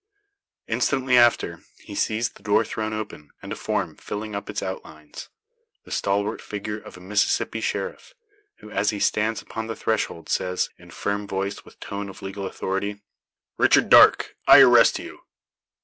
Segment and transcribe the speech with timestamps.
[0.65, 5.29] Instantly after, he sees the door thrown open, and a form filling up its outlines
[5.85, 8.15] the stalwart figure of a Mississippi sheriff;
[8.61, 12.47] who, as he stands upon the threshold, says, in firm voice, with tone of legal
[12.47, 12.99] authority:
[13.59, 15.19] "Richard Darke, I arrest you!"